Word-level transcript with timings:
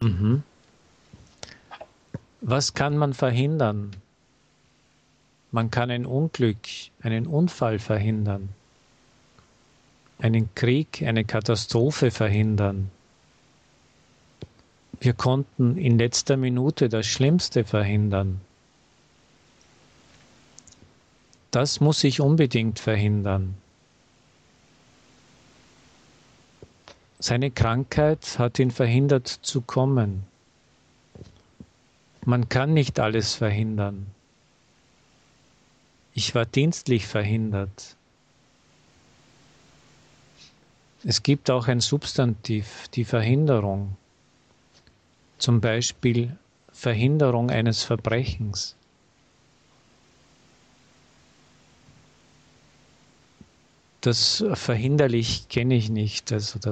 Mhm. 0.00 0.42
Was 2.40 2.72
kann 2.74 2.96
man 2.96 3.12
verhindern? 3.12 3.90
Man 5.52 5.70
kann 5.70 5.90
ein 5.90 6.06
Unglück, 6.06 6.58
einen 7.02 7.26
Unfall 7.26 7.78
verhindern, 7.78 8.50
einen 10.18 10.54
Krieg, 10.54 11.02
eine 11.02 11.24
Katastrophe 11.24 12.10
verhindern. 12.10 12.90
Wir 15.00 15.12
konnten 15.12 15.76
in 15.76 15.98
letzter 15.98 16.36
Minute 16.36 16.88
das 16.88 17.06
Schlimmste 17.06 17.64
verhindern. 17.64 18.40
Das 21.50 21.80
muss 21.80 22.04
ich 22.04 22.20
unbedingt 22.20 22.78
verhindern. 22.78 23.54
Seine 27.22 27.50
Krankheit 27.50 28.38
hat 28.38 28.58
ihn 28.58 28.70
verhindert 28.70 29.28
zu 29.28 29.60
kommen. 29.60 30.24
Man 32.24 32.48
kann 32.48 32.72
nicht 32.72 32.98
alles 32.98 33.34
verhindern. 33.34 34.06
Ich 36.14 36.34
war 36.34 36.46
dienstlich 36.46 37.06
verhindert. 37.06 37.96
Es 41.04 41.22
gibt 41.22 41.50
auch 41.50 41.68
ein 41.68 41.80
Substantiv, 41.80 42.88
die 42.94 43.04
Verhinderung. 43.04 43.96
Zum 45.36 45.60
Beispiel 45.60 46.36
Verhinderung 46.72 47.50
eines 47.50 47.82
Verbrechens. 47.82 48.76
Das 54.00 54.42
verhinderlich 54.54 55.48
kenne 55.48 55.74
ich 55.74 55.90
nicht. 55.90 56.32
Also 56.32 56.58